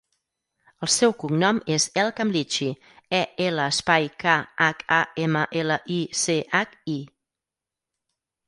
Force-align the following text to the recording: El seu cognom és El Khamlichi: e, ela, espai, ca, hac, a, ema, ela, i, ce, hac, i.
El 0.85 0.89
seu 0.93 1.11
cognom 1.23 1.59
és 1.75 1.85
El 2.03 2.09
Khamlichi: 2.19 2.69
e, 3.19 3.21
ela, 3.49 3.67
espai, 3.75 4.09
ca, 4.25 4.33
hac, 4.67 4.81
a, 4.97 5.01
ema, 5.27 5.45
ela, 5.63 5.81
i, 5.97 5.99
ce, 6.23 6.39
hac, 6.61 6.75
i. 6.97 6.97